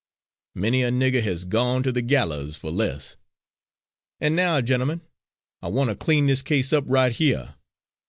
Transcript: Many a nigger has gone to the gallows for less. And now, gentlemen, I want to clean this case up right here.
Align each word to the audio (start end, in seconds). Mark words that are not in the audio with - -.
Many 0.55 0.81
a 0.81 0.89
nigger 0.89 1.21
has 1.21 1.45
gone 1.45 1.83
to 1.83 1.91
the 1.91 2.01
gallows 2.01 2.55
for 2.55 2.71
less. 2.71 3.17
And 4.19 4.35
now, 4.35 4.59
gentlemen, 4.59 5.01
I 5.61 5.67
want 5.67 5.91
to 5.91 5.95
clean 5.95 6.25
this 6.25 6.41
case 6.41 6.73
up 6.73 6.85
right 6.87 7.11
here. 7.11 7.53